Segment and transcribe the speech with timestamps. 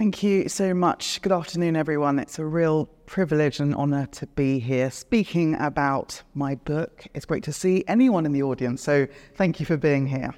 [0.00, 1.20] Thank you so much.
[1.20, 2.18] Good afternoon, everyone.
[2.18, 7.04] It's a real privilege and honour to be here speaking about my book.
[7.12, 10.34] It's great to see anyone in the audience, so thank you for being here.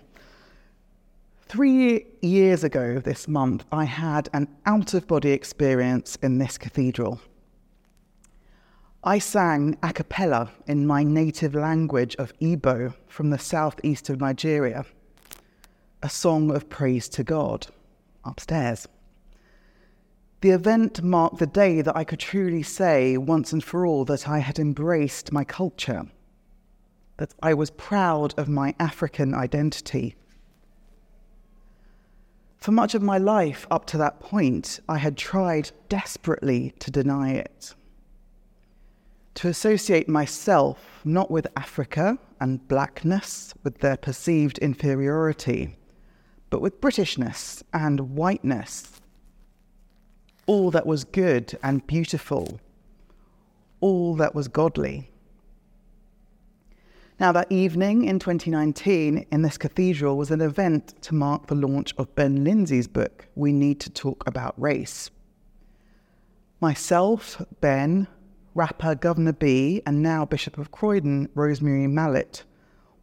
[1.43, 7.21] Three years ago this month, I had an out of body experience in this cathedral.
[9.05, 14.85] I sang a cappella in my native language of Igbo from the southeast of Nigeria,
[16.03, 17.69] a song of praise to God
[18.25, 18.89] upstairs.
[20.43, 24.29] The event marked the day that I could truly say once and for all that
[24.29, 26.07] I had embraced my culture,
[27.19, 30.17] that I was proud of my African identity.
[32.57, 37.35] For much of my life up to that point, I had tried desperately to deny
[37.35, 37.75] it.
[39.35, 45.77] To associate myself not with Africa and blackness, with their perceived inferiority,
[46.51, 48.92] but with Britishness and whiteness
[50.47, 52.61] all that was good and beautiful,
[53.81, 55.11] all that was godly.
[57.21, 61.95] Now, that evening in 2019 in this cathedral was an event to mark the launch
[61.97, 65.11] of Ben Lindsay's book, We Need to Talk About Race.
[66.61, 68.09] Myself, Ben,
[68.55, 72.45] rapper Guvna B, and now Bishop of Croydon, Rosemarie Mallett,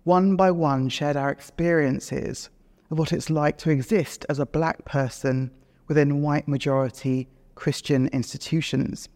[0.03, 2.50] one by one shared our experiences
[2.92, 5.52] of what it's like to exist as a black person
[5.90, 9.09] within white majority Christian institutions.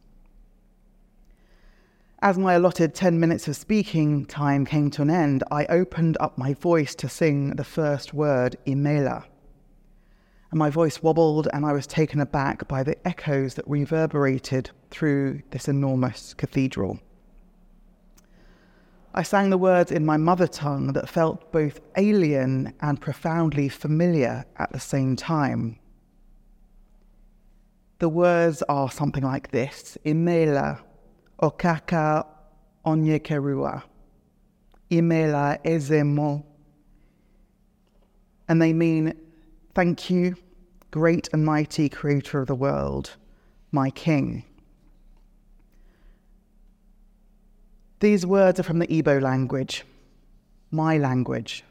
[2.21, 6.37] As my allotted 10 minutes of speaking time came to an end, I opened up
[6.37, 9.25] my voice to sing the first word, Imela.
[10.49, 15.41] And my voice wobbled, and I was taken aback by the echoes that reverberated through
[15.51, 16.99] this enormous cathedral.
[19.13, 24.45] I sang the words in my mother tongue that felt both alien and profoundly familiar
[24.57, 25.77] at the same time.
[28.03, 30.81] The words are something like this Imela
[31.41, 32.25] okaka
[32.85, 33.81] onyekerua.
[34.91, 36.43] Imela ezemo.
[38.49, 39.13] And they mean,
[39.73, 40.35] Thank you,
[40.91, 43.11] great and mighty creator of the world,
[43.71, 44.43] my king.
[48.01, 49.85] These words are from the Igbo language,
[50.71, 51.63] my language,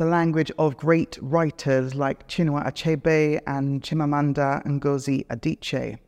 [0.00, 5.98] the language of great writers like Chinua Achebe and Chimamanda Ngozi Adichie,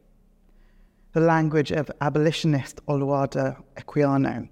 [1.12, 4.48] the language of abolitionist Olaudah Equiano.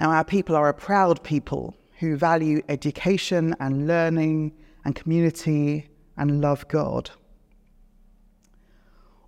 [0.00, 4.52] Now, our people are a proud people who value education and learning
[4.86, 7.10] and community and love God.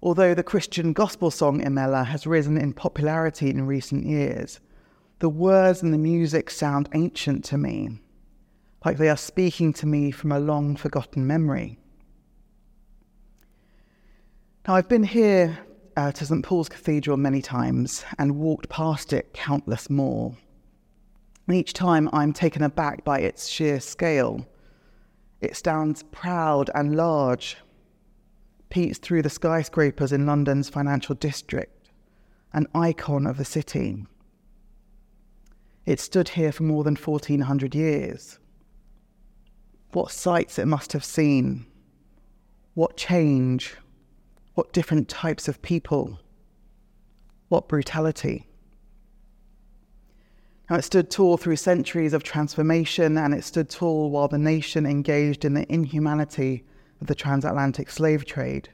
[0.03, 4.59] Although the Christian gospel song Imela has risen in popularity in recent years,
[5.19, 7.98] the words and the music sound ancient to me
[8.84, 11.78] like they are speaking to me from a long forgotten memory.
[14.66, 15.59] Now, I've been here
[15.97, 16.44] uh, to St.
[16.44, 20.37] Paul's Cathedral many times and walked past it countless more.
[21.47, 24.47] And each time I'm taken aback by its sheer scale.
[25.41, 27.56] It stands proud and large,
[28.71, 31.91] peeps through the skyscrapers in London's financial district,
[32.53, 34.06] an icon of the city.
[35.84, 38.38] It stood here for more than 1400 years
[39.92, 41.66] what sights it must have seen,
[42.75, 43.76] what change,
[44.54, 46.19] what different types of people,
[47.48, 48.47] what brutality.
[50.70, 54.86] Now, it stood tall through centuries of transformation, and it stood tall while the nation
[54.86, 56.64] engaged in the inhumanity
[57.00, 58.70] of the transatlantic slave trade,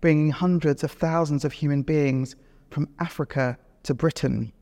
[0.00, 2.34] bringing hundreds of thousands of human beings
[2.70, 4.52] from Africa to Britain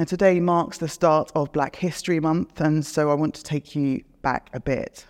[0.00, 3.76] and today marks the start of Black History Month, and so I want to take
[3.76, 5.04] you back a bit.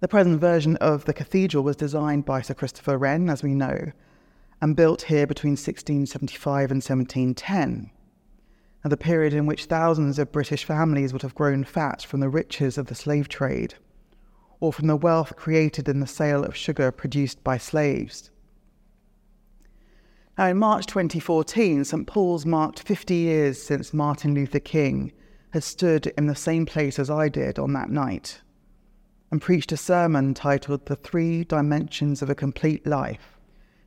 [0.00, 3.92] The present version of the cathedral was designed by Sir Christopher Wren, as we know,
[4.60, 7.90] and built here between 1675 and 1710,
[8.84, 12.28] at the period in which thousands of British families would have grown fat from the
[12.28, 13.76] riches of the slave trade,
[14.60, 18.30] or from the wealth created in the sale of sugar produced by slaves.
[20.36, 22.06] Now, in March 2014, St.
[22.08, 25.12] Paul's marked 50 years since Martin Luther King
[25.50, 28.40] had stood in the same place as I did on that night
[29.30, 33.38] and preached a sermon titled The Three Dimensions of a Complete Life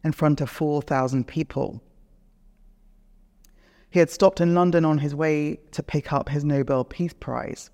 [0.06, 1.82] in front of 4,000 people.
[3.90, 7.72] He had stopped in London on his way to pick up his Nobel Peace Prize.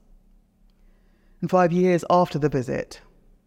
[1.41, 3.01] And five years after the visit,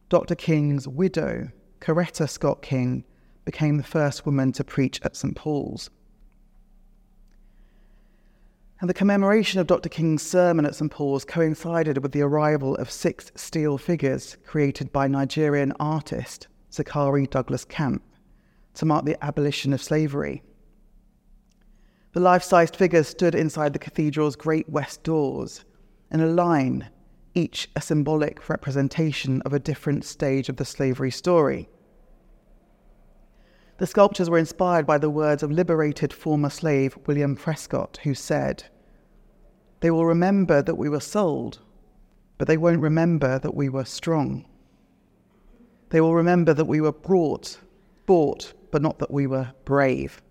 [0.08, 0.37] Dr.
[0.37, 1.50] King's widow,
[1.81, 3.05] Coretta Scott King,
[3.46, 5.34] became the first woman to preach at St.
[5.34, 5.88] Paul's.
[8.78, 9.88] And the commemoration of Dr.
[9.88, 10.90] King's sermon at St.
[10.90, 17.64] Paul's coincided with the arrival of six steel figures created by Nigerian artist Zachary Douglas
[17.64, 18.02] Camp
[18.75, 20.43] to mark the abolition of slavery.
[22.12, 25.64] The life sized figures stood inside the cathedral's great west doors
[26.10, 26.90] in a line,
[27.34, 31.69] each a symbolic representation of a different stage of the slavery story.
[33.78, 38.64] The sculptures were inspired by the words of liberated former slave William Prescott, who said,
[39.81, 41.58] They will remember that we were sold,
[42.38, 44.46] but they won't remember that we were strong.
[45.90, 47.58] They will remember that we were brought,
[48.06, 50.22] bought, but not that we were brave.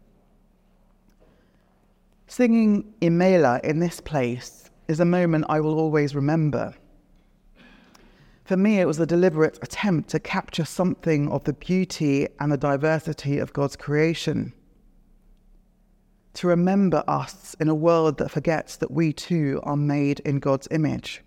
[2.25, 6.73] Singing Imela in this place is a moment I will always remember.
[8.45, 12.57] For me, it was a deliberate attempt to capture something of the beauty and the
[12.57, 14.53] diversity of God's creation.
[16.35, 20.67] To remember us in a world that forgets that we too are made in God's
[20.69, 21.23] image.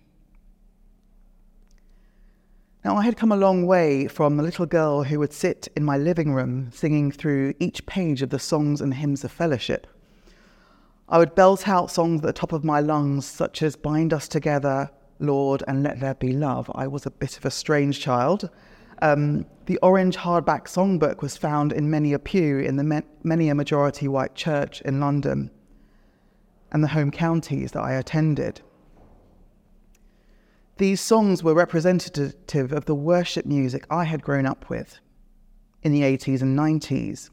[2.85, 5.83] Now, I had come a long way from the little girl who would sit in
[5.83, 9.87] my living room singing through each page of the songs and hymns of fellowship.
[11.09, 14.29] I would belt out songs at the top of my lungs, such as Bind Us
[14.29, 16.71] Together, Lord, and Let There Be Love.
[16.73, 18.49] I was a bit of a strange child.
[19.01, 23.55] Um, the orange hardback songbook was found in many a pew in the many a
[23.55, 25.51] majority white church in London
[26.71, 28.61] and the home counties that I attended.
[30.77, 34.99] These songs were representative of the worship music I had grown up with
[35.81, 37.29] in the 80s and 90s,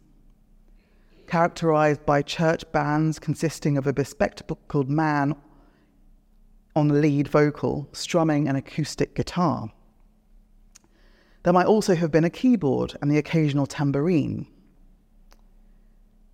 [1.26, 5.36] characterized by church bands consisting of a bespectacled man
[6.76, 9.72] on the lead vocal, strumming an acoustic guitar.
[11.42, 14.46] There might also have been a keyboard and the occasional tambourine.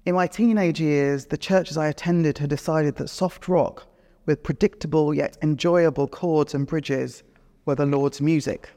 [0.04, 3.86] In my teenage years, the churches I attended had decided that soft rock
[4.26, 7.22] with predictable yet enjoyable chords and bridges
[7.64, 8.70] were the Lord's music.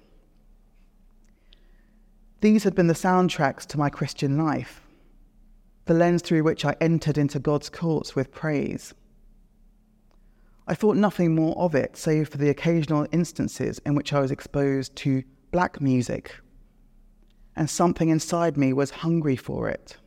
[2.41, 4.81] These had been the soundtracks to my Christian life,
[5.85, 8.93] the lens through which I entered into God's courts with praise.
[10.67, 14.31] I thought nothing more of it, save for the occasional instances in which I was
[14.31, 16.35] exposed to black music,
[17.55, 19.97] and something inside me was hungry for it.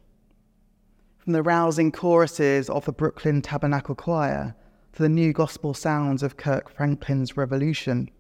[1.19, 4.57] From the rousing choruses of the Brooklyn Tabernacle Choir
[4.95, 8.11] to the new gospel sounds of Kirk Franklin's Revolution.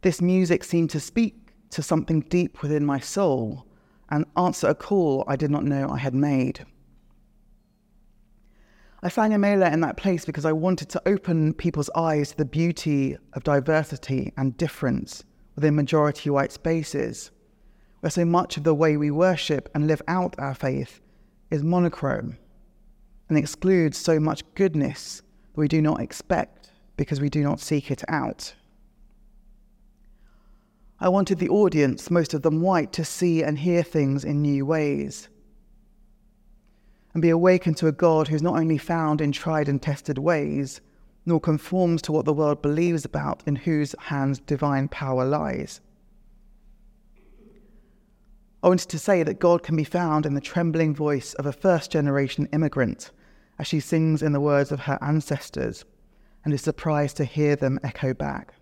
[0.00, 3.66] This music seemed to speak to something deep within my soul
[4.08, 6.64] and answer a call I did not know I had made.
[9.02, 12.44] I sang Imela in that place because I wanted to open people's eyes to the
[12.44, 15.24] beauty of diversity and difference
[15.54, 17.30] within majority white spaces,
[18.00, 21.00] where so much of the way we worship and live out our faith
[21.50, 22.36] is monochrome
[23.30, 25.22] and excludes so much goodness
[25.54, 28.54] that we do not expect because we do not seek it out.
[30.98, 34.66] I wanted the audience, most of them white, to see and hear things in new
[34.66, 35.29] ways
[37.12, 40.80] and be awakened to a God who's not only found in tried and tested ways,
[41.26, 45.80] nor conforms to what the world believes about, in whose hands divine power lies.
[48.62, 51.52] I wanted to say that God can be found in the trembling voice of a
[51.52, 53.10] first generation immigrant
[53.58, 55.84] as she sings in the words of her ancestors
[56.44, 58.54] and is surprised to hear them echo back.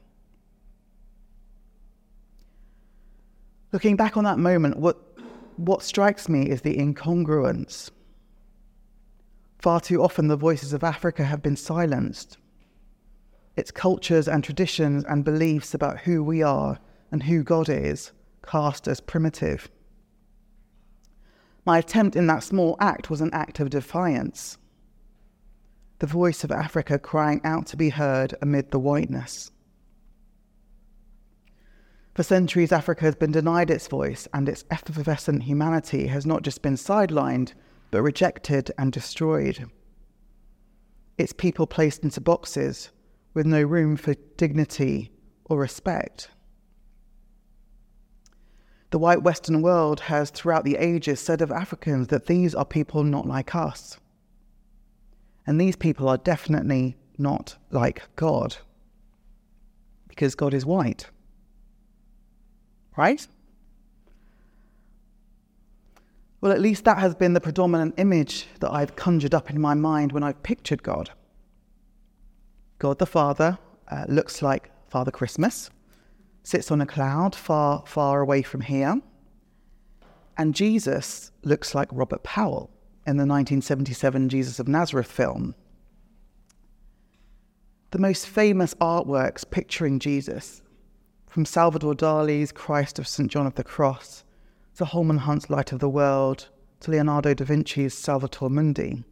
[3.72, 4.98] Looking back on that moment, what,
[5.56, 7.90] what strikes me is the incongruence.
[9.58, 12.38] Far too often, the voices of Africa have been silenced.
[13.56, 16.78] Its cultures and traditions and beliefs about who we are
[17.10, 18.12] and who God is
[18.46, 19.68] cast as primitive.
[21.66, 24.58] My attempt in that small act was an act of defiance
[25.98, 29.50] the voice of Africa crying out to be heard amid the whiteness.
[32.14, 36.62] For centuries, Africa has been denied its voice, and its effervescent humanity has not just
[36.62, 37.52] been sidelined,
[37.90, 39.70] but rejected and destroyed.
[41.16, 42.90] Its people placed into boxes
[43.34, 45.10] with no room for dignity
[45.44, 46.30] or respect.
[48.90, 53.04] The white Western world has, throughout the ages, said of Africans that these are people
[53.04, 53.98] not like us.
[55.46, 58.56] And these people are definitely not like God
[60.08, 61.06] because God is white.
[62.96, 63.26] Right?
[66.40, 69.74] Well, at least that has been the predominant image that I've conjured up in my
[69.74, 71.10] mind when I've pictured God.
[72.78, 73.58] God the Father
[73.90, 75.70] uh, looks like Father Christmas,
[76.44, 79.00] sits on a cloud far, far away from here.
[80.36, 82.70] And Jesus looks like Robert Powell
[83.04, 85.56] in the 1977 Jesus of Nazareth film,
[87.90, 90.62] the most famous artworks picturing Jesus,
[91.26, 93.30] from Salvador Dali's Christ of St.
[93.30, 94.24] John of the Cross
[94.78, 99.02] to Holman Hunt's Light of the World to Leonardo da Vinci's Salvator Mundi,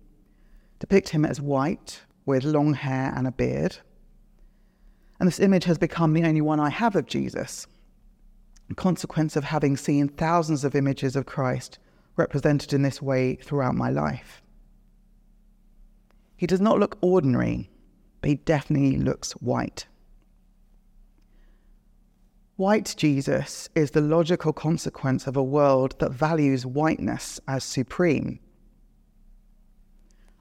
[0.79, 3.79] depict him as white with long hair and a beard.
[5.19, 7.67] And this image has become the only one I have of Jesus,
[8.71, 11.81] a consequence of having seen thousands of images of Christ
[12.15, 14.43] represented in this way throughout my life.
[16.37, 17.71] He does not look ordinary,
[18.21, 19.89] but he definitely looks white.
[22.57, 28.39] White Jesus is the logical consequence of a world that values whiteness as supreme.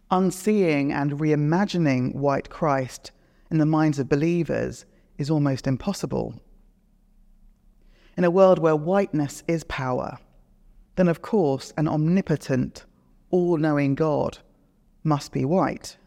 [0.10, 3.12] Unseeing and reimagining white Christ
[3.52, 4.86] in the minds of believers
[5.18, 6.40] is almost impossible.
[8.16, 10.18] In a world where whiteness is power,
[10.96, 12.86] then of course an omnipotent,
[13.30, 14.38] all knowing God
[15.04, 15.98] must be white.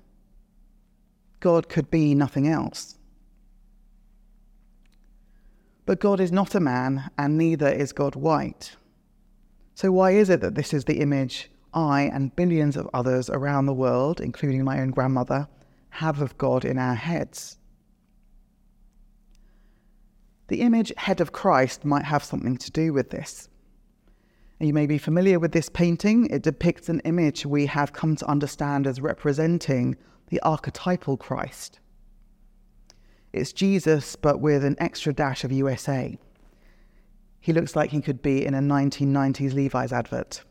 [1.41, 2.98] God could be nothing else.
[5.89, 8.77] But God is not a man, and neither is God white.
[9.75, 13.65] So, why is it that this is the image I and billions of others around
[13.65, 15.49] the world, including my own grandmother,
[15.89, 17.57] have of God in our heads?
[20.49, 23.49] The image head of Christ might have something to do with this.
[24.61, 26.27] You may be familiar with this painting.
[26.27, 29.97] It depicts an image we have come to understand as representing
[30.29, 31.81] the archetypal Christ.
[33.33, 36.19] It's Jesus, but with an extra dash of USA.
[37.41, 40.43] He looks like he could be in a 1990s Levi's advert.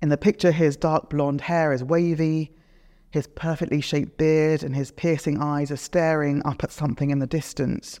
[0.00, 2.52] In the picture, his dark blonde hair is wavy,
[3.10, 7.26] his perfectly shaped beard and his piercing eyes are staring up at something in the
[7.26, 8.00] distance.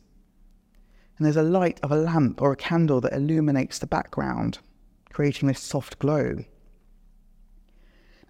[1.16, 4.58] And there's a light of a lamp or a candle that illuminates the background,
[5.10, 6.44] creating this soft glow.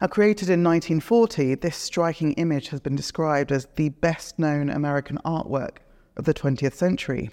[0.01, 5.19] Now, created in 1940, this striking image has been described as the best known American
[5.25, 5.79] artwork
[6.17, 7.31] of the 20th century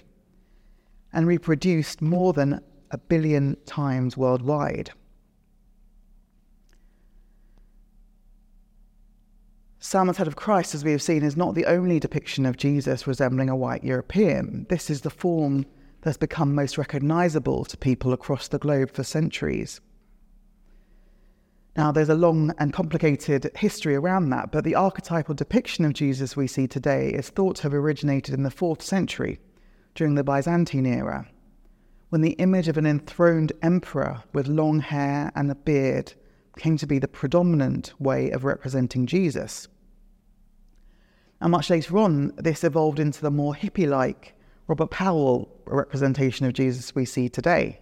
[1.14, 4.92] and reproduced more than a billion times worldwide.
[9.80, 13.06] Sallman's Head of Christ, as we have seen, is not the only depiction of Jesus
[13.06, 14.66] resembling a white European.
[14.70, 15.68] This is the form
[16.02, 19.82] that's become most recognizable to people across the globe for centuries.
[21.78, 26.38] Now, there's a long and complicated history around that, but the archetypal depiction of Jesus
[26.38, 29.40] we see today is thought to have originated in the 4th century,
[29.94, 31.28] during the Byzantine era,
[32.10, 36.14] when the image of an enthroned emperor with long hair and a beard
[36.58, 39.68] came to be the predominant way of representing Jesus.
[41.42, 44.34] And much later on, this evolved into the more hippie like
[44.68, 47.80] Robert Powell representation of Jesus we see today.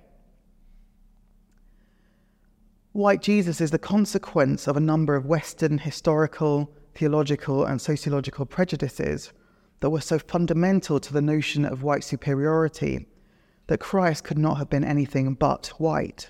[2.93, 9.33] White Jesus is the consequence of a number of Western historical, theological, and sociological prejudices
[9.79, 13.07] that were so fundamental to the notion of white superiority
[13.65, 16.29] that Christ could not have been anything but white.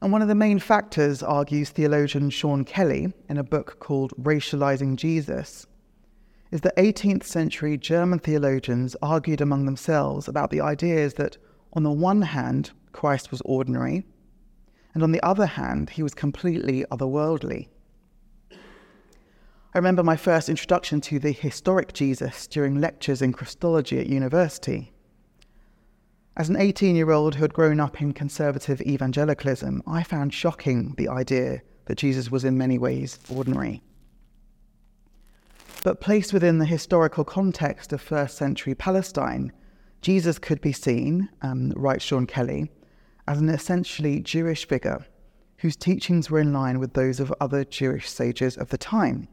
[0.00, 4.94] And one of the main factors, argues theologian Shawn Kelley in a book called Racializing
[4.94, 5.66] Jesus,
[6.52, 11.36] is that 18th century German theologians argued among themselves about the ideas that,
[11.72, 14.04] on the one hand, Christ was ordinary,
[14.94, 17.68] and on the other hand, he was completely otherworldly.
[18.50, 24.92] I remember my first introduction to the historic Jesus during lectures in Christology at university.
[26.36, 30.94] As an 18 year old who had grown up in conservative evangelicalism, I found shocking
[30.96, 33.82] the idea that Jesus was in many ways ordinary.
[35.84, 39.52] But placed within the historical context of first century Palestine,
[40.00, 42.70] Jesus could be seen, um, writes Shawn Kelley,
[43.26, 45.04] as an essentially Jewish figure
[45.58, 49.28] whose teachings were in line with those of other Jewish sages of the time.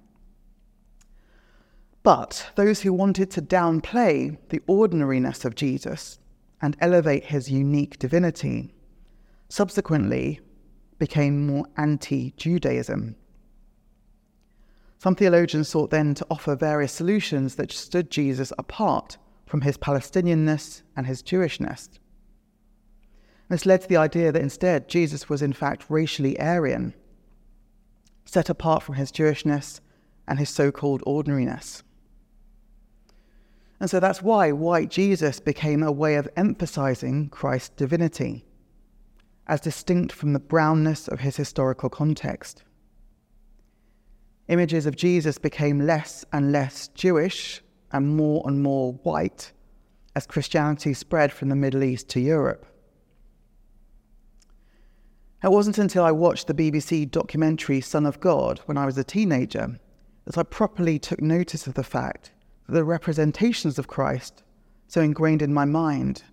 [2.04, 6.20] But those who wanted to downplay the ordinariness of Jesus
[6.62, 8.74] and elevate his unique divinity
[9.50, 10.40] subsequently
[10.98, 13.16] became more anti Judaism.
[14.98, 20.82] Some theologians sought then to offer various solutions that stood Jesus apart from his Palestinianness
[20.96, 21.90] and his Jewishness.
[23.50, 26.94] This led to the idea that instead Jesus was in fact racially Aryan,
[28.26, 29.82] set apart from his Jewishness
[30.28, 31.84] and his so called ordinariness.
[33.80, 38.46] And so that's why white Jesus became a way of emphasizing Christ's divinity,
[39.48, 42.64] as distinct from the brownness of his historical context.
[44.48, 47.62] Images of Jesus became less and less Jewish
[47.92, 49.52] and more and more white
[50.16, 52.66] as Christianity spread from the Middle East to Europe.
[55.44, 59.04] It wasn't until I watched the BBC documentary Son of God when I was a
[59.04, 59.80] teenager
[60.26, 62.32] that I properly took notice of the fact
[62.68, 64.42] that the representations of Christ,
[64.88, 66.24] so ingrained in my mind,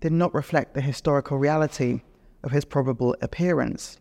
[0.00, 2.02] did not reflect the historical reality
[2.44, 3.98] of his probable appearance.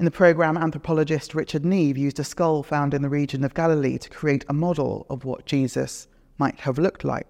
[0.00, 3.98] In the programme, anthropologist Richard Neave used a skull found in the region of Galilee
[3.98, 7.26] to create a model of what Jesus might have looked like.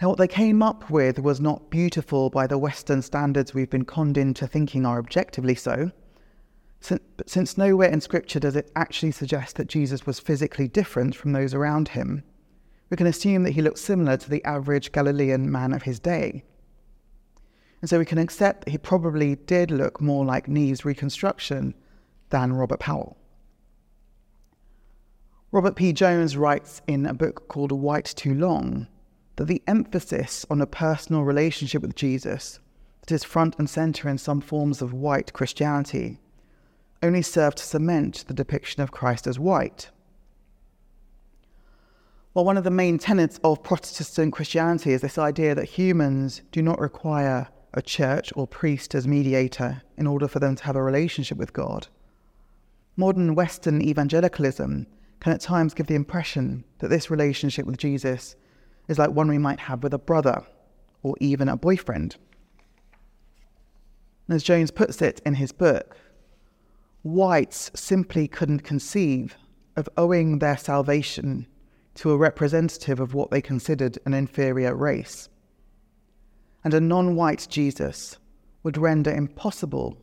[0.00, 3.84] Now, what they came up with was not beautiful by the Western standards we've been
[3.84, 5.90] conned into thinking are objectively so.
[6.88, 11.32] But since nowhere in Scripture does it actually suggest that Jesus was physically different from
[11.32, 12.22] those around him,
[12.88, 16.44] we can assume that he looked similar to the average Galilean man of his day.
[17.84, 21.74] And so we can accept that he probably did look more like Neave's reconstruction
[22.30, 23.18] than Robert Powell.
[25.52, 25.92] Robert P.
[25.92, 28.86] Jones writes in a book called White Too Long
[29.36, 32.58] that the emphasis on a personal relationship with Jesus
[33.02, 36.20] that is front and center in some forms of white Christianity
[37.02, 39.90] only served to cement the depiction of Christ as white.
[42.32, 46.62] Well, one of the main tenets of Protestant Christianity is this idea that humans do
[46.62, 50.82] not require a church or priest as mediator in order for them to have a
[50.82, 51.88] relationship with God.
[52.96, 54.86] Modern Western evangelicalism
[55.20, 58.36] can at times give the impression that this relationship with Jesus
[58.88, 60.42] is like one we might have with a brother
[61.02, 62.16] or even a boyfriend.
[64.28, 65.96] as Jones puts it in his book,
[67.02, 69.36] whites simply couldn't conceive
[69.76, 71.46] of owing their salvation
[71.94, 75.28] to a representative of what they considered an inferior race.
[76.64, 78.16] And a non white Jesus
[78.62, 79.98] would render impossible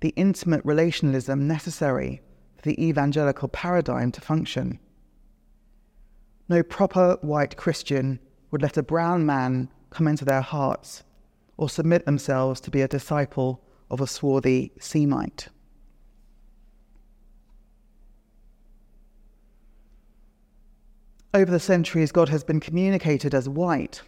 [0.00, 2.20] the intimate relationalism necessary
[2.56, 4.78] for the evangelical paradigm to function.
[6.48, 11.02] No proper white Christian would let a brown man come into their hearts
[11.56, 15.48] or submit themselves to be a disciple of a swarthy Semite.
[21.32, 24.02] Over the centuries, God has been communicated as white.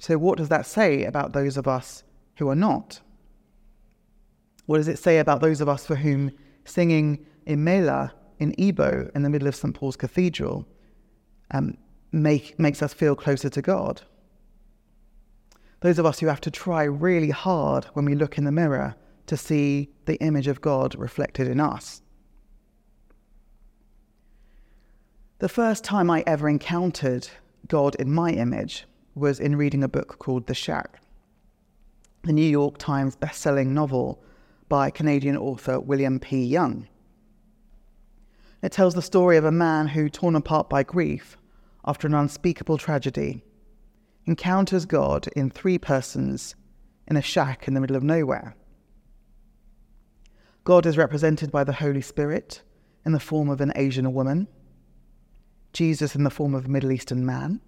[0.00, 2.04] So, what does that say about those of us
[2.38, 3.00] who are not?
[4.64, 6.32] What does it say about those of us for whom
[6.64, 9.74] singing Imela in Igbo in the middle of St.
[9.74, 10.66] Paul's Cathedral
[11.50, 11.76] um,
[12.12, 14.00] make, makes us feel closer to God.
[15.80, 18.96] Those of us who have to try really hard when we look in the mirror
[19.26, 22.00] to see the image of God reflected in us.
[25.40, 27.28] The first time I ever encountered
[27.68, 28.86] God in my image
[29.20, 31.02] was in reading a book called The Shack,
[32.22, 34.22] the New York Times best-selling novel
[34.70, 36.42] by Canadian author William P.
[36.42, 36.88] Young.
[38.62, 41.36] It tells the story of a man who, torn apart by grief,
[41.84, 43.44] after an unspeakable tragedy,
[44.24, 46.54] encounters God in three persons
[47.06, 48.56] in a shack in the middle of nowhere.
[50.64, 52.62] God is represented by the Holy Spirit
[53.04, 54.48] in the form of an Asian woman,
[55.74, 57.60] Jesus in the form of a Middle Eastern man,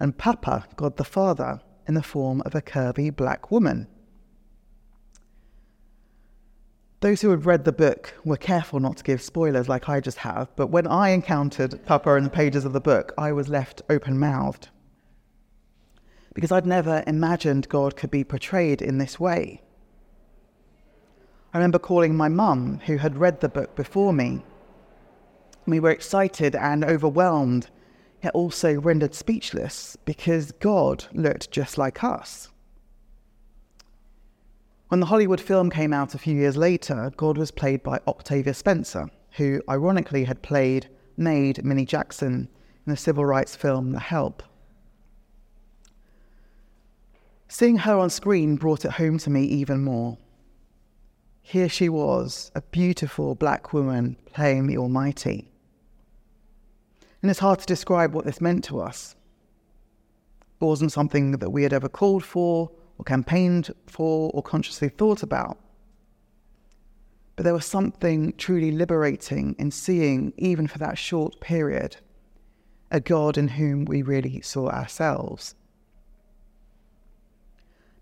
[0.00, 3.86] and Papa, God the Father, in the form of a curvy black woman.
[7.00, 10.18] Those who had read the book were careful not to give spoilers like I just
[10.18, 13.80] have, but when I encountered Papa in the pages of the book, I was left
[13.88, 14.68] open mouthed.
[16.34, 19.62] Because I'd never imagined God could be portrayed in this way.
[21.52, 24.44] I remember calling my mum, who had read the book before me.
[25.66, 27.70] We were excited and overwhelmed,
[28.22, 32.48] yet also rendered speechless because God looked just like us.
[34.88, 38.54] When the Hollywood film came out a few years later, God was played by Octavia
[38.54, 42.48] Spencer, who ironically had played Maid Minny Jackson
[42.86, 44.42] in the civil rights film The Help.
[47.46, 50.18] Seeing her on screen brought it home to me even more.
[51.42, 55.49] Here she was, a beautiful black woman playing the Almighty.
[57.22, 59.14] And it's hard to describe what this meant to us.
[60.60, 65.22] It wasn't something that we had ever called for or campaigned for or consciously thought
[65.22, 65.58] about.
[67.36, 71.96] But there was something truly liberating in seeing, even for that short period,
[72.90, 75.54] a God in whom we really saw ourselves.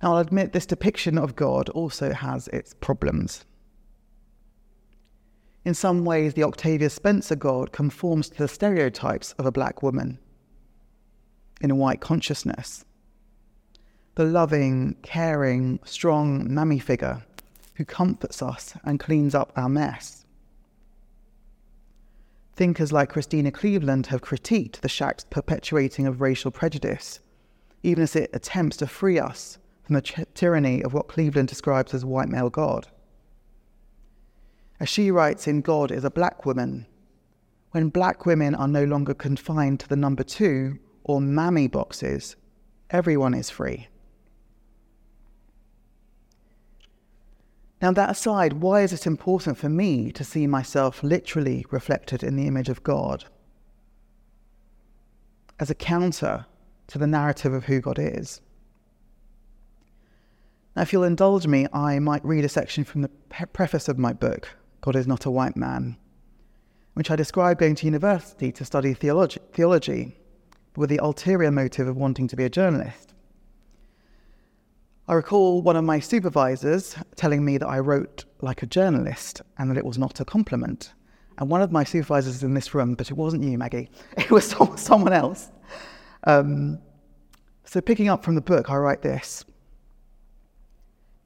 [0.03, 3.45] Now, I'll admit this depiction of God also has its problems.
[5.65, 10.19] In some ways, the Octavia Spencer God conforms to the stereotypes of a black woman
[11.61, 12.85] in a white consciousness
[14.19, 17.23] the loving, caring, strong mummy figure
[17.77, 20.27] who comforts us and cleans up our mess.
[22.57, 27.21] Thinkers like Christena Cleveland have critiqued the shack's perpetuating of racial prejudice,
[27.85, 32.05] even as it attempts to free us from the tyranny of what Cleveland describes as
[32.05, 32.89] white male God.
[34.81, 36.87] As she writes in God is a black woman,
[37.73, 42.37] when black women are no longer confined to the number two or mammy boxes,
[42.91, 43.89] everyone is free.
[47.81, 52.37] Now, that aside, why is it important for me to see myself literally reflected in
[52.37, 53.25] the image of God
[55.61, 56.47] as a counter
[56.89, 58.41] to the narrative of who God is?
[60.75, 63.11] Now, if you'll indulge me, I might read a section from the
[63.53, 64.49] preface of my book,
[64.81, 65.97] God is Not a White Man,
[66.95, 70.17] which I describe going to university to study theology, theology
[70.77, 73.15] with the ulterior motive of wanting to be a journalist.
[75.09, 79.71] I recall one of my supervisors telling me that I wrote like a journalist and
[79.71, 80.93] that it was not a compliment.
[81.39, 84.55] And one of my supervisors in this room, but it wasn't you, Maggie, it was
[84.77, 85.51] someone else.
[86.25, 86.79] Um,
[87.65, 89.45] so, picking up from the book, I write this.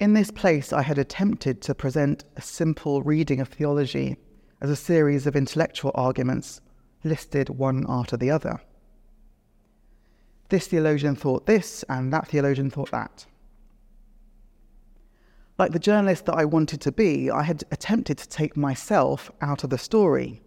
[0.03, 4.17] In this place, I had attempted to present a simple reading of theology
[4.61, 6.61] as a series of intellectual arguments
[7.05, 8.61] listed one after the other.
[10.49, 13.27] This theologian thought this, and that theologian thought that.
[15.57, 19.63] Like the journalist that I wanted to be, I had attempted to take myself out
[19.63, 20.43] of the story,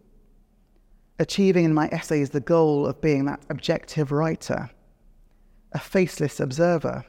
[1.17, 4.69] achieving in my essays the goal of being that objective writer,
[5.71, 7.05] a faceless observer.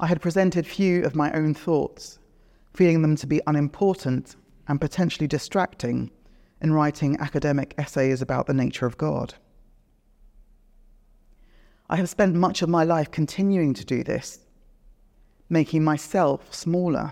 [0.00, 2.18] I had presented few of my own thoughts,
[2.72, 4.36] feeling them to be unimportant
[4.68, 6.10] and potentially distracting
[6.60, 9.34] in writing academic essays about the nature of God.
[11.90, 14.40] I have spent much of my life continuing to do this
[15.50, 17.10] making myself smaller,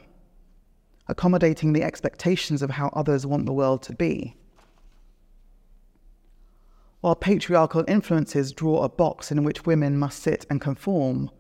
[1.09, 4.37] accommodating the expectations of how others want the world to be.
[7.01, 11.31] While patriarchal influences draw a box in which women must sit and conform,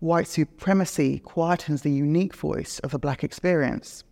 [0.00, 4.04] white supremacy quietens the unique voice of the black experience.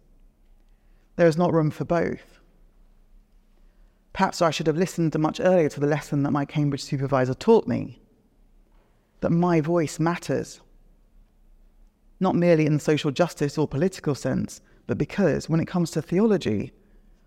[1.17, 2.41] There is not room for both.
[4.13, 7.67] Perhaps I should have listened much earlier to the lesson that my Cambridge supervisor taught
[7.67, 8.01] me
[9.21, 10.61] that my voice matters
[12.21, 16.03] not merely in the social justice or political sense, but because when it comes to
[16.03, 16.73] theology,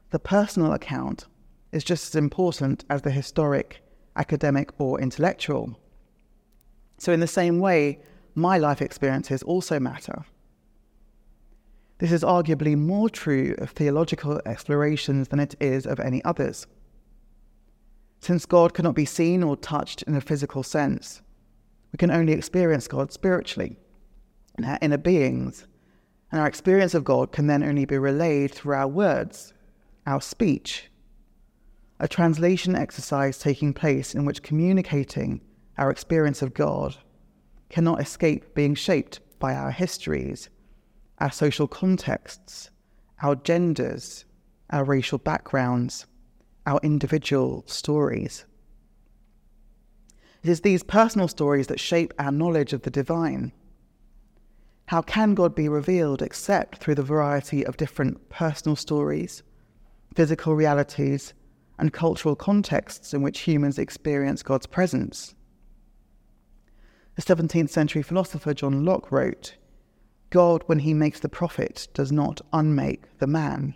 [0.10, 1.28] the personal account
[1.72, 3.84] is just as important as the historic,
[4.16, 5.80] academic, or intellectual.
[6.98, 8.00] So, in the same way,
[8.40, 10.26] my life experiences also matter.
[12.00, 16.66] This is arguably more true of theological explorations than it is of any others.
[18.22, 21.22] Since God cannot be seen or touched in a physical sense,
[21.92, 23.78] we can only experience God spiritually
[24.58, 25.68] in our inner beings.
[26.32, 29.54] And our experience of God can then only be relayed through our words,
[30.06, 30.92] our speech.
[32.00, 35.42] A translation exercise taking place in which communicating
[35.78, 36.96] our experience of God
[37.70, 40.50] cannot escape being shaped by our histories,
[41.20, 42.70] our social contexts,
[43.22, 44.26] our genders,
[44.70, 46.06] our racial backgrounds,
[46.66, 48.46] our individual stories.
[50.44, 53.52] It is these personal stories that shape our knowledge of the divine
[54.90, 59.44] how can God be revealed except through the variety of different personal stories,
[60.16, 61.36] physical realities,
[61.78, 65.36] and cultural contexts in which humans experience God's presence?
[67.20, 69.58] The 17th century philosopher John Locke wrote
[70.30, 73.76] God, when he makes the prophet, does not unmake the man.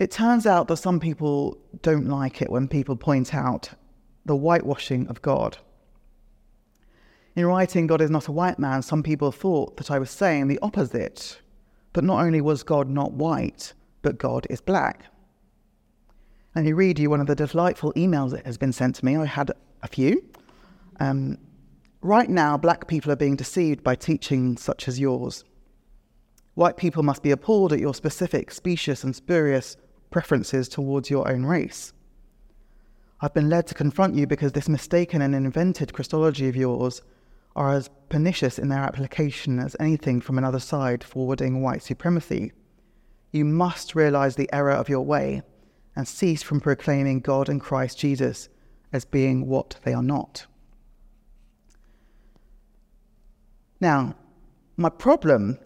[0.00, 3.70] It turns out that some people don't like it when people point out
[4.26, 5.58] the whitewashing of God.
[7.36, 10.48] In writing God is not a white man, some people thought that I was saying
[10.48, 11.40] the opposite.
[11.92, 15.04] But not only was God not white, but God is black.
[16.54, 19.16] Let me read you one of the delightful emails that has been sent to me.
[19.16, 20.22] I had a few.
[21.00, 21.38] Um,
[22.02, 25.44] right now, black people are being deceived by teaching such as yours.
[26.52, 29.78] White people must be appalled at your specific, specious, and spurious
[30.10, 31.94] preferences towards your own race.
[33.22, 37.00] I've been led to confront you because this mistaken and invented Christology of yours
[37.56, 42.52] are as pernicious in their application as anything from another side forwarding white supremacy.
[43.30, 45.40] You must realize the error of your way
[45.94, 48.48] and cease from proclaiming God and Christ Jesus
[48.92, 50.46] as being what they are not.
[53.80, 54.14] Now,
[54.76, 55.58] my problem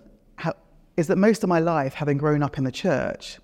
[0.97, 3.39] is that most of my life, having grown up in the church,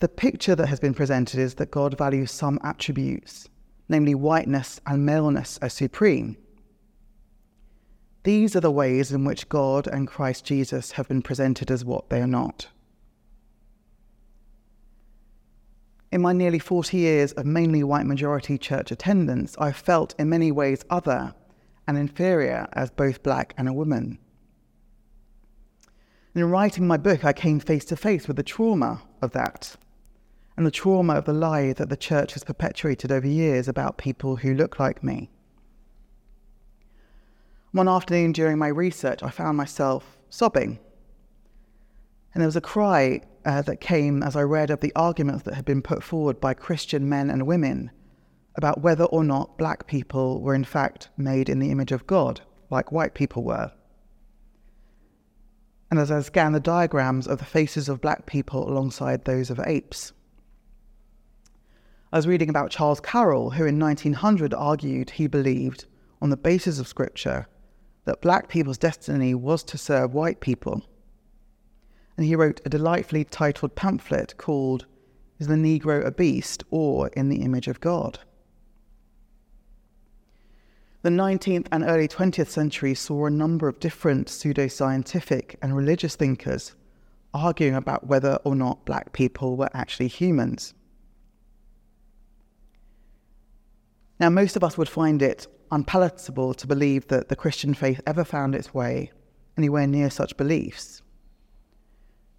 [0.00, 3.48] the picture that has been presented is that God values some attributes,
[3.88, 6.36] namely whiteness and maleness, as supreme.
[8.24, 12.10] These are the ways in which God and Christ Jesus have been presented as what
[12.10, 12.66] they are not.
[16.12, 20.52] In my nearly 40 years of mainly white majority church attendance, I've felt in many
[20.52, 21.34] ways other
[21.88, 24.18] and inferior as both black and a woman.
[26.34, 29.76] In writing my book, I came face to face with the trauma of that
[30.54, 34.36] and the trauma of the lie that the church has perpetuated over years about people
[34.36, 35.30] who look like me.
[37.70, 40.78] One afternoon during my research, I found myself sobbing.
[42.34, 45.54] And there was a cry uh, that came as I read of the arguments that
[45.54, 47.90] had been put forward by Christian men and women
[48.54, 52.42] about whether or not black people were in fact made in the image of God,
[52.70, 53.72] like white people were.
[55.90, 59.60] And as I scanned the diagrams of the faces of black people alongside those of
[59.66, 60.12] apes,
[62.12, 65.86] I was reading about Charles Carroll, who in 1900 argued he believed,
[66.20, 67.46] on the basis of scripture,
[68.04, 70.82] that black people's destiny was to serve white people.
[72.16, 74.86] And he wrote a delightfully titled pamphlet called
[75.38, 78.18] Is the Negro a Beast or in the Image of God?
[81.02, 86.74] The 19th and early 20th century saw a number of different pseudoscientific and religious thinkers
[87.34, 90.74] arguing about whether or not black people were actually humans.
[94.20, 98.22] Now, most of us would find it unpalatable to believe that the Christian faith ever
[98.22, 99.10] found its way
[99.56, 101.01] anywhere near such beliefs.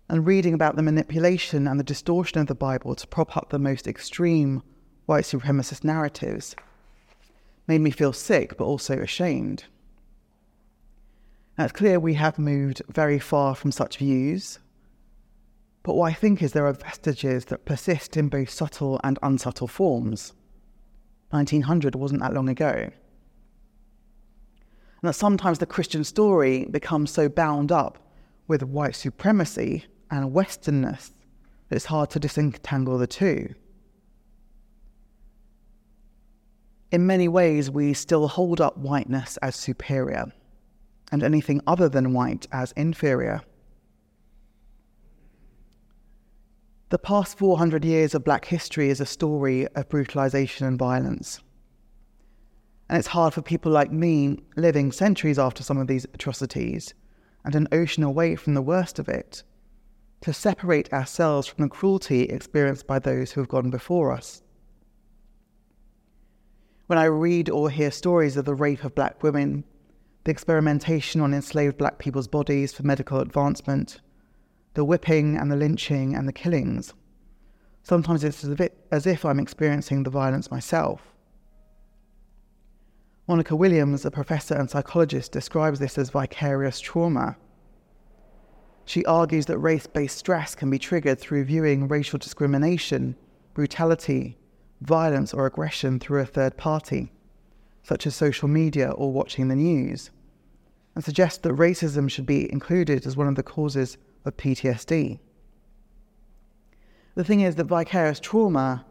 [0.10, 3.60] And reading about the manipulation and the distortion of the Bible to prop up the
[3.60, 4.62] most extreme
[5.06, 6.56] white supremacist narratives
[7.68, 9.66] made me feel sick but also ashamed.
[11.58, 14.60] Now, it's clear we have moved very far from such views,
[15.84, 19.68] but what I think is there are vestiges that persist in both subtle and unsubtle
[19.68, 20.34] forms.
[21.30, 22.90] 1900 wasn't that long ago.
[25.02, 28.00] And that sometimes the Christian story becomes so bound up
[28.48, 31.10] with white supremacy and Westernness.
[31.72, 33.56] It's hard to disentangle the two.
[36.92, 40.32] In many ways, we still hold up whiteness as superior
[41.12, 43.42] and anything other than white as inferior.
[46.90, 51.40] The past 400 years of black history is a story of brutalization and violence.
[52.88, 56.94] And it's hard for people like me, living centuries after some of these atrocities
[57.44, 59.42] and an ocean away from the worst of it,
[60.24, 64.42] to separate ourselves from the cruelty experienced by those who have gone before us.
[66.88, 69.66] When I read or hear stories of the rape of black women,
[70.24, 74.00] the experimentation on enslaved black people's bodies for medical advancement,
[74.76, 76.94] the whipping and the lynching and the killings.
[77.82, 78.46] Sometimes it's
[78.92, 81.02] as if, I'm experiencing the violence myself.
[83.28, 87.36] Monica Williams, a professor and psychologist, describes this as vicarious trauma.
[88.86, 93.16] She argues that race based stress can be triggered through viewing racial discrimination,
[93.54, 94.38] brutality,
[94.82, 97.12] violence, or aggression through a third party,
[97.84, 100.12] such as social media or watching the news,
[100.96, 105.20] and suggests that racism should be included as one of the causes of PTSD.
[107.16, 108.86] The thing is that vicarious trauma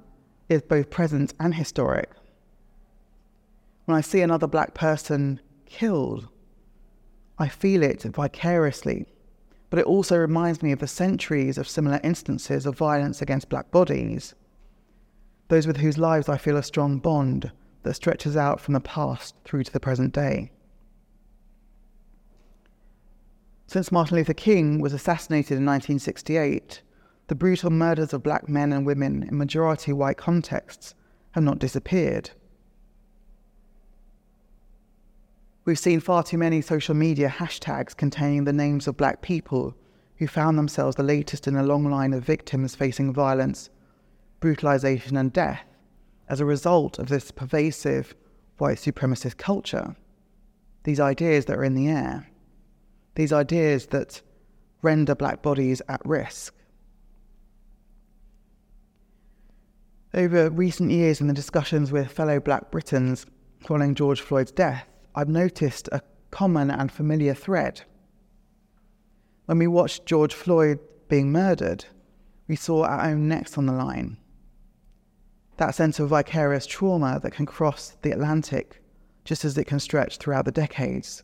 [0.48, 2.10] is both present and historic.
[3.84, 6.28] When I see another black person killed,
[7.38, 9.06] I feel it vicariously,
[9.72, 13.70] but it also reminds me of the centuries of similar instances of violence against black
[13.70, 14.34] bodies,
[15.48, 17.50] those with whose lives I feel a strong bond
[17.82, 20.52] that stretches out from the past through to the present day.
[23.66, 26.82] Since Martin Luther King was assassinated in 1968,
[27.28, 30.94] the brutal murders of black men and women in majority white contexts
[31.30, 32.32] have not disappeared.
[35.64, 39.74] We've seen far too many social media hashtags containing the names of black people
[40.16, 43.70] who found themselves the latest in a long line of victims facing violence,
[44.40, 45.64] brutalization, and death
[46.28, 48.14] as a result of this pervasive
[48.58, 49.94] white supremacist culture,
[50.84, 52.26] these ideas that are in the air
[53.14, 54.22] these ideas that
[54.80, 56.54] render black bodies at risk.
[60.14, 63.26] Over recent years, in the discussions with fellow black Britons
[63.60, 67.82] following George Floyd's death, I've noticed a common and familiar thread.
[69.46, 71.84] When we watched George Floyd being murdered,
[72.48, 74.16] we saw our own necks on the line.
[75.58, 78.82] That sense of vicarious trauma that can cross the Atlantic
[79.24, 81.22] just as it can stretch throughout the decades.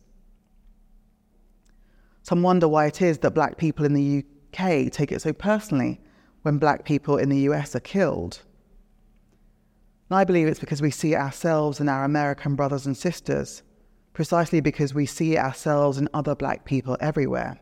[2.21, 4.23] Some wonder why it is that black people in the
[4.53, 5.99] UK take it so personally
[6.43, 8.41] when black people in the US are killed.
[10.09, 13.63] And I believe it's because we see ourselves in our American brothers and sisters,
[14.13, 17.59] precisely because we see ourselves in other black people everywhere.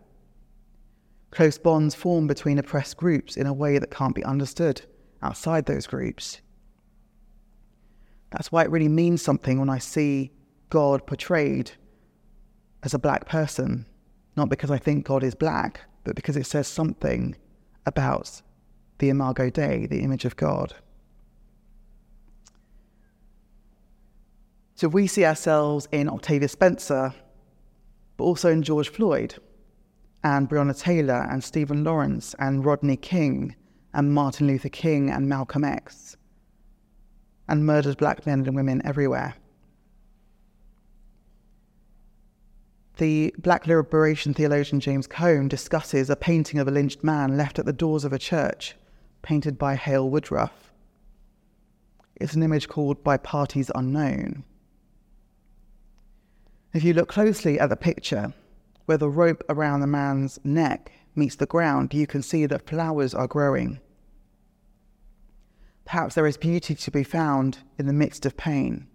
[1.32, 4.82] Close bonds form between oppressed groups in a way that can't be understood
[5.22, 6.42] outside those groups.
[8.32, 10.32] That's why it really means something when I see
[10.70, 11.72] God portrayed
[12.84, 13.86] as a black person
[14.38, 17.36] not because I think God is black, but because it says something
[17.88, 18.44] about
[19.00, 20.76] the Imago Dei, the image of God.
[24.78, 27.12] So we see ourselves in Octavia Spencer,
[28.16, 29.34] but also in George Floyd
[30.24, 33.56] and Breonna Taylor and Stephen Lawrence and Rodney King
[33.92, 36.16] and Martin Luther King and Malcolm X
[37.48, 39.34] and murdered black men and women everywhere.
[42.98, 47.66] The black liberation theologian James Cone discusses a painting of a lynched man left at
[47.66, 48.76] the doors of a church,
[49.24, 50.72] painted by Hale Woodruff.
[52.18, 54.44] It's an image called By Parties Unknown.
[56.78, 58.36] If you look closely at the picture,
[58.86, 63.16] where the rope around the man's neck meets the ground, you can see that flowers
[63.16, 63.80] are growing.
[65.86, 68.86] Perhaps there is beauty to be found in the midst of pain.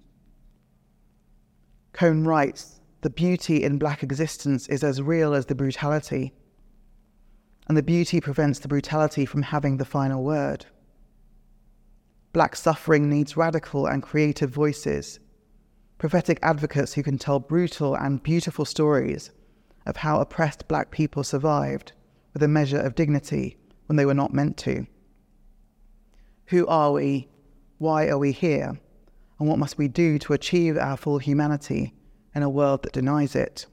[1.92, 6.33] Cone writes the beauty in black existence is as real as the brutality,
[7.66, 10.66] and the beauty prevents the brutality from having the final word.
[12.33, 15.18] Black suffering needs radical and creative voices,
[16.03, 19.31] prophetic advocates who can tell brutal and beautiful stories
[19.87, 21.93] of how oppressed black people survived
[22.33, 24.85] with a measure of dignity when they were not meant to.
[26.47, 27.29] Who are we?
[27.79, 28.81] Why are we here?
[29.38, 31.95] And what must we do to achieve our full humanity
[32.35, 33.67] in a world that denies it?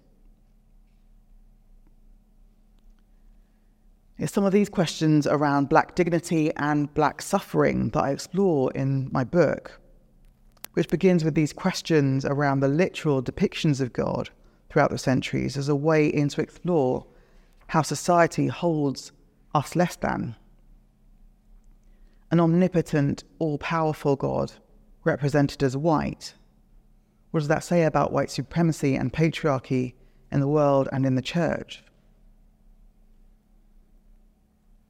[4.19, 9.09] It's some of these questions around black dignity and black suffering that I explore in
[9.11, 9.81] my book,
[10.73, 14.29] which begins with these questions around the literal depictions of God
[14.69, 17.05] throughout the centuries as a way in to explore
[17.67, 19.11] how society holds
[19.53, 20.35] us less than.
[22.31, 24.51] An omnipotent, all powerful God
[25.03, 26.33] represented as white
[27.31, 29.93] what does that say about white supremacy and patriarchy
[30.31, 31.83] in the world and in the church?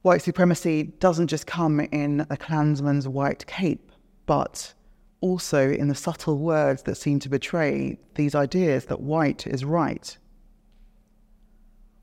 [0.02, 3.92] White supremacy doesn't just come in a Klansman's white cape,
[4.24, 4.72] but
[5.20, 10.16] also in the subtle words that seem to betray these ideas that white is right.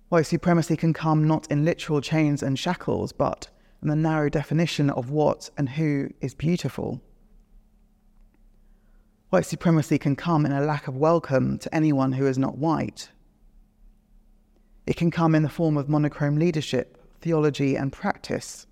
[0.10, 3.50] White supremacy can come not in literal chains and shackles, but
[3.82, 7.02] in the narrow definition of what and who is beautiful.
[9.30, 13.10] White supremacy can come in a lack of welcome to anyone who is not white.
[14.86, 18.67] It can come in the form of monochrome leadership, theology, and practice.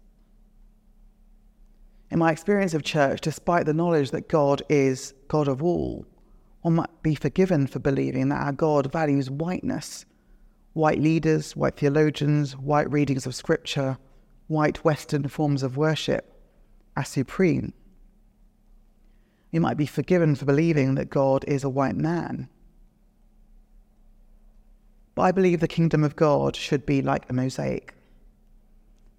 [2.16, 6.06] In my experience of church, despite the knowledge that God is God of all,
[6.62, 10.06] one might be forgiven for believing that our God values whiteness
[10.72, 13.98] white leaders, white theologians, white readings of scripture,
[14.48, 16.34] white Western forms of worship
[16.96, 17.74] as supreme
[19.52, 22.48] you might be forgiven for believing that God is a white man.
[25.16, 27.94] But I believe the kingdom of God should be like a mosaic,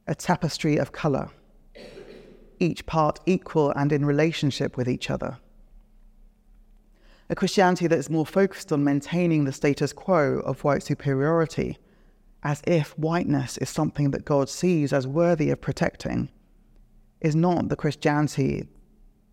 [0.07, 1.29] a tapestry of colour,
[2.59, 5.39] each part equal and in relationship with each other.
[7.29, 11.79] A Christianity that is more focused on maintaining the status quo of white superiority,
[12.43, 16.31] as if whiteness is something that God sees as worthy of protecting,
[17.21, 18.69] is not the Christianity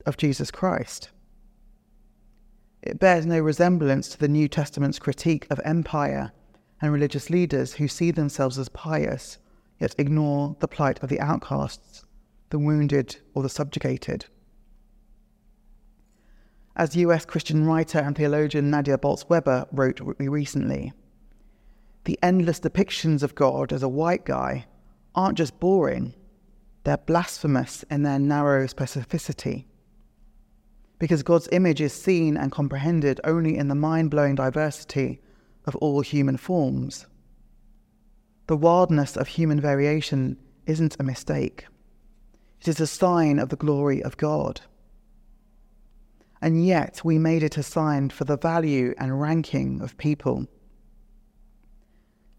[0.05, 1.09] of Jesus Christ.
[2.81, 6.31] It bears no resemblance to the New Testament's critique of empire
[6.81, 9.37] and religious leaders who see themselves as pious,
[9.79, 12.03] yet ignore the plight of the outcasts,
[12.53, 14.25] the wounded, or the subjugated.
[16.75, 20.93] As US Christian writer and theologian Nadia Bolz-Weber wrote recently,
[22.03, 24.67] the endless depictions of God as a white guy
[25.15, 26.13] aren't just boring,
[26.83, 29.65] they're blasphemous in their narrow specificity
[30.99, 35.19] because God's image is seen and comprehended only in the mind blowing diversity
[35.65, 37.07] of all human forms.
[38.45, 40.37] The wildness of human variation
[40.67, 41.65] isn't a mistake,
[42.63, 44.61] it is a sign of the glory of God.
[46.41, 50.47] And yet, we made it a sign for the value and ranking of people.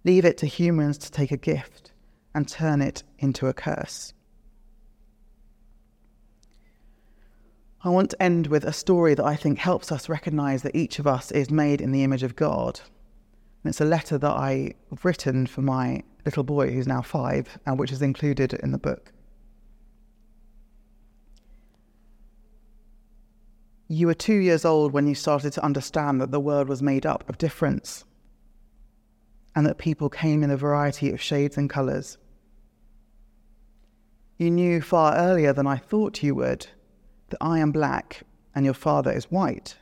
[0.03, 1.93] Leave it to humans to take a gift
[2.35, 4.15] and turn it into a curse.
[7.83, 10.99] I want to end with a story that I think helps us recognize that each
[10.99, 12.81] of us is made in the image of God.
[13.63, 17.79] And it's a letter that I've written for my little boy, who's now five, and
[17.79, 19.13] which is included in the book.
[23.95, 27.07] You were two years old when you started to understand that the world was made
[27.07, 28.05] up of difference
[29.55, 32.19] and that people came in a variety of shades and colours.
[34.37, 36.67] You knew far earlier than I thought you would
[37.29, 38.23] that I am black
[38.53, 39.77] and your father is white.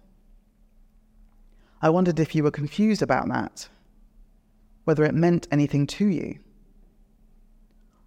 [1.81, 3.71] I wondered if you were confused about that,
[4.85, 6.39] whether it meant anything to you.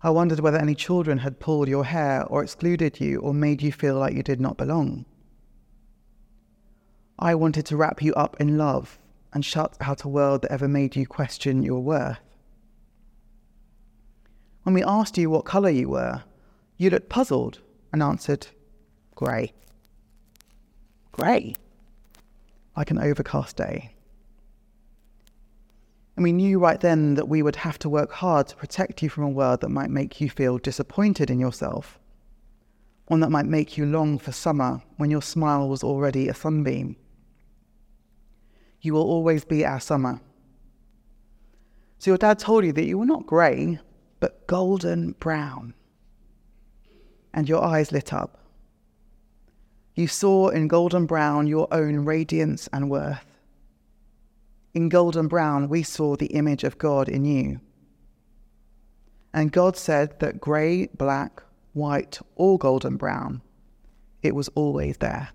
[0.04, 3.72] I wondered whether any children had pulled your hair or excluded you or made you
[3.72, 5.06] feel like you did not belong.
[7.18, 9.00] I wanted to wrap you up in love
[9.32, 12.20] and shut out a world that ever made you question your worth.
[14.64, 16.24] When we asked you what colour you were,
[16.78, 17.60] you looked puzzled
[17.94, 18.48] and answered,
[19.14, 19.54] Grey.
[21.12, 21.56] Grey?
[22.76, 23.96] Like an overcast day.
[26.18, 29.10] And we knew right then that we would have to work hard to protect you
[29.10, 32.00] from a world that might make you feel disappointed in yourself,
[33.08, 36.98] one that might make you long for summer when your smile was already a sunbeam.
[38.86, 40.22] You will always be our summer.
[41.98, 43.80] So your dad told you that you were not grey,
[44.20, 45.74] but golden brown.
[47.34, 48.40] And your eyes lit up.
[49.96, 53.26] You saw in golden brown your own radiance and worth.
[54.76, 57.62] In golden brown, we saw the image of God in you.
[59.34, 61.42] And God said that grey, black,
[61.74, 63.42] white, or golden brown,
[64.22, 65.30] it was always there.